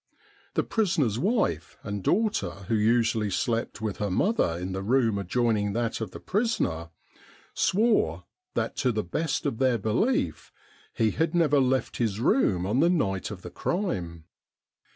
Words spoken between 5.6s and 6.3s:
that of the